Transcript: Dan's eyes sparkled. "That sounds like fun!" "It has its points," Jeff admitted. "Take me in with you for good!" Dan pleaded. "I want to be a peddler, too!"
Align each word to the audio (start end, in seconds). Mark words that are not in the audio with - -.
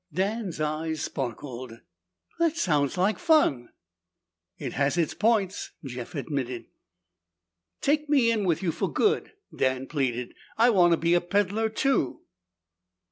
Dan's 0.11 0.59
eyes 0.59 0.99
sparkled. 1.03 1.79
"That 2.39 2.57
sounds 2.57 2.97
like 2.97 3.19
fun!" 3.19 3.69
"It 4.57 4.73
has 4.73 4.97
its 4.97 5.13
points," 5.13 5.73
Jeff 5.85 6.15
admitted. 6.15 6.65
"Take 7.81 8.09
me 8.09 8.31
in 8.31 8.43
with 8.45 8.63
you 8.63 8.71
for 8.71 8.91
good!" 8.91 9.33
Dan 9.55 9.85
pleaded. 9.85 10.33
"I 10.57 10.71
want 10.71 10.93
to 10.93 10.97
be 10.97 11.13
a 11.13 11.21
peddler, 11.21 11.69
too!" 11.69 12.21